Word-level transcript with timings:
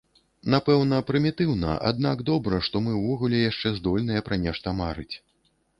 Напэўна, 0.53 0.95
прымітыўна, 1.09 1.75
аднак 1.89 2.23
добра, 2.31 2.63
што 2.69 2.75
мы 2.87 2.97
ўвогуле 3.03 3.47
яшчэ 3.51 3.77
здольныя 3.81 4.21
пра 4.31 4.45
нешта 4.49 4.77
марыць. 4.83 5.13